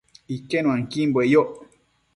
Iquenuanquimbue 0.35 1.23
yoc 1.33 1.49